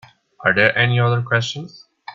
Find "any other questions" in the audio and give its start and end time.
0.75-1.85